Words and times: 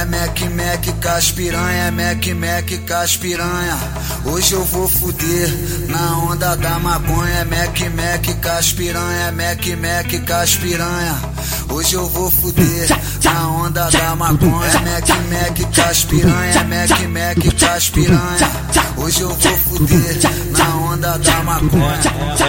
É 0.00 0.04
Mac 0.06 0.40
Mac 0.40 0.98
caspiranha, 0.98 1.88
é 1.88 1.90
Mac 1.90 2.26
Mac 2.28 2.86
caspiranha. 2.86 3.78
Hoje 4.24 4.54
eu 4.54 4.64
vou 4.64 4.88
fuder 4.88 5.50
na 5.88 6.16
onda 6.20 6.56
da 6.56 6.78
maconha. 6.78 7.34
É 7.34 7.44
Mac 7.44 7.78
Mac 7.94 8.40
caspiranha, 8.40 9.26
é 9.26 9.30
Mac 9.30 9.62
Mac 9.76 10.24
caspiranha. 10.24 11.20
Hoje 11.68 11.96
eu 11.96 12.08
vou 12.08 12.30
fuder 12.30 12.88
na 13.22 13.50
onda 13.50 13.90
da 13.90 14.09
maconha. 14.16 14.66
É 14.66 14.78
Mac 14.78 15.08
Mac 15.30 15.74
caspiranha, 15.74 16.54
é 16.54 16.64
Mac 16.64 17.00
Mac 17.08 17.54
caspiranha. 17.58 18.50
Hoje 18.96 19.22
eu 19.22 19.28
vou 19.28 19.56
fuder 19.58 20.18
na 20.50 20.76
onda 20.76 21.18
da 21.18 21.42
maconha. 21.42 22.00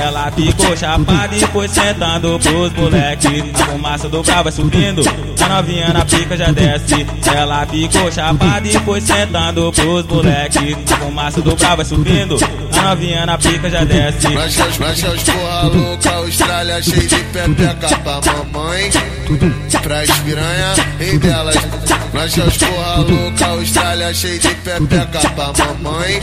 Ela 0.02 0.32
ficou 0.32 0.76
chapada 0.76 1.36
e 1.36 1.40
foi 1.48 1.68
sentando 1.68 2.40
pros 2.40 2.74
moleque. 2.74 3.54
A 3.54 3.66
fumaça 3.66 4.10
do 4.10 4.22
bravo 4.22 4.44
vai 4.44 4.52
subindo, 4.52 5.02
a 5.44 5.50
novinha 5.50 5.94
na 5.94 6.06
pica 6.06 6.36
já 6.36 6.52
desce. 6.52 7.08
Ela 7.34 7.66
ficou 7.66 8.12
chapada 8.12 8.68
e 8.68 8.74
foi 8.80 9.00
sentando 9.02 9.72
pros 9.72 10.06
moleque. 10.08 10.78
A 10.92 10.96
fumaça 10.98 11.42
do 11.42 11.56
bravo 11.56 11.76
vai 11.78 11.86
subindo, 11.86 12.38
a 12.78 12.82
novinha 12.82 13.26
na 13.26 13.38
pica 13.38 13.70
já 13.70 13.84
desce. 13.84 14.30
Marcha 14.30 14.68
os, 14.68 14.78
marcha 14.78 15.12
os 15.12 15.24
porra 15.24 15.62
louca, 15.64 16.12
Austrália 16.12 16.82
cheio 16.82 17.08
de 17.08 17.16
pepeca. 17.16 17.98
Pra 18.00 18.22
mamãe. 18.34 18.92
Pras 19.82 20.10
piranha 20.20 20.74
e 21.00 21.18
delas. 21.60 22.14
Marcha 22.14 22.44
os 22.44 22.58
porra 22.58 22.96
louca, 22.98 23.46
Austrália 23.48 24.14
cheio 24.14 24.40
de 24.40 24.50
pepeca 24.56 25.30
pra 25.30 25.54
mamãe. 25.66 26.22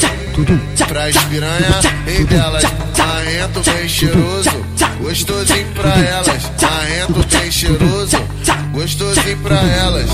Pras 0.86 1.16
piranha 1.24 1.80
e 2.06 2.24
delas. 2.24 2.64
Marrento 2.96 3.62
bem 3.70 3.88
cheiroso, 3.88 4.64
gostosinho 5.00 5.66
pra 5.74 5.90
elas. 5.90 6.50
Marrento 6.60 7.26
bem 7.36 7.50
cheiroso, 7.50 8.16
gostosinho 8.72 9.38
pra 9.38 9.56
elas. 9.56 10.10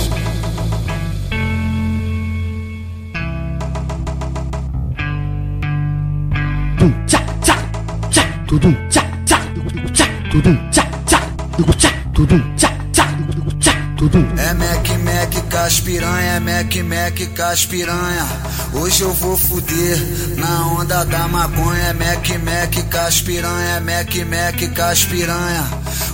É 14.37 14.53
Mac 14.53 14.87
Mac 15.03 15.49
caspiranha, 15.49 16.33
é 16.33 16.41
Mac 16.41 16.75
Mac 16.85 17.35
caspiranha. 17.35 18.27
Hoje 18.75 19.03
eu 19.03 19.15
vou 19.15 19.35
fuder 19.35 19.99
na 20.37 20.67
onda 20.67 21.05
da 21.05 21.27
maconha. 21.27 21.81
É 21.81 21.93
Mac 21.95 22.29
Mac 22.45 22.91
caspiranha, 22.91 23.77
é 23.77 23.81
Mac 23.81 24.15
Mac 24.27 24.75
caspiranha. 24.75 25.65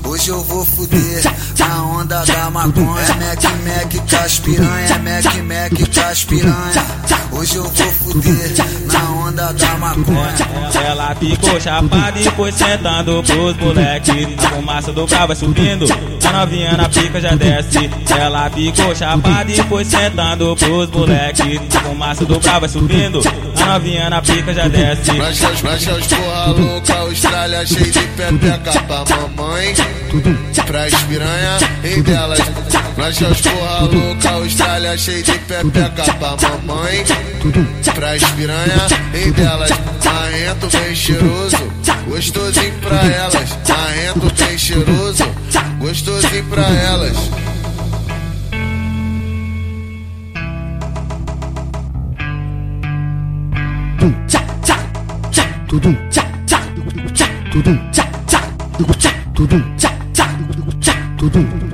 Hoje 0.05 0.29
eu 0.29 0.45
vou 0.45 0.65
fuder 0.65 1.25
na 1.59 1.83
onda 1.85 2.25
da 2.25 2.49
maconha. 2.51 3.03
É 3.03 3.15
Mac 3.15 3.43
Mac 3.43 4.09
caspiranha, 4.09 4.95
é 4.95 4.99
Mac 4.99 5.35
Mac 5.43 5.93
caspiranha. 5.93 6.87
Hoje 7.33 7.57
eu 7.57 7.65
vou 7.65 7.93
fuder 7.93 8.53
na 8.93 9.11
onda 9.11 9.53
da 9.53 9.60
Ela 10.87 11.15
ficou 11.15 11.61
chapada 11.61 12.19
e 12.19 12.25
foi 12.31 12.53
sentando 12.53 13.23
pros 13.23 13.57
moleque. 13.57 14.37
A 14.39 14.49
fumaça 14.51 14.93
do 14.93 15.07
bravo 15.07 15.27
vai 15.29 15.37
subindo, 15.37 15.87
a 16.25 16.33
novinha 16.33 16.77
na 16.77 16.89
pica 16.89 17.21
já 17.21 17.35
desce. 17.35 17.91
Ela 18.17 18.49
ficou 18.51 18.95
chapada 18.95 19.51
e 19.51 19.63
foi 19.65 19.85
sentando 19.85 20.55
pros 20.57 20.91
moleque. 20.91 21.61
A 21.75 21.81
fumaça 21.81 22.25
do 22.25 22.39
bravo 22.39 22.61
vai 22.61 22.69
subindo, 22.69 23.21
a 23.61 23.67
novinha 23.67 24.11
na 24.11 24.23
pica 24.23 24.55
já 24.55 24.69
desce. 24.69 25.13
Marcha 25.13 25.51
os, 25.51 26.07
porra 26.07 26.47
louca, 26.47 26.95
Austrália 26.95 27.67
cheio 27.67 27.91
de 27.91 28.01
pepeca 28.01 28.73
pra 28.83 29.05
mamãe. 29.17 29.75
Pras 30.67 30.95
piranha 31.03 31.59
e 31.83 32.03
delas. 32.03 32.39
Marcha 32.97 33.29
os 33.29 33.41
porra 33.41 33.81
louca, 33.81 34.31
Austrália 34.31 34.97
cheio 34.97 35.23
de 35.23 35.33
pepeca 35.33 36.15
pra 36.15 36.37
mamãe. 36.49 37.05
Pras 37.95 38.23
piranha 38.33 38.87
e 39.15 39.31
delas. 39.33 39.80
Marrento 40.05 40.69
bem 40.69 40.95
cheiroso, 40.95 41.57
gostosinho 42.07 42.73
pra 42.81 42.97
elas. 42.97 43.35
Marrento 43.69 44.45
bem 44.45 44.59
cheiroso, 44.59 45.25
gostosinho 45.79 46.45
pra 46.45 46.67
elas. 46.67 47.31
tudum, 55.71 55.95
tudum, 59.35 59.77
tudum, 61.19 61.45
tudum. 61.47 61.70